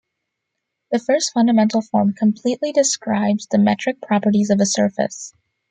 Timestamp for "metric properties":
3.59-4.49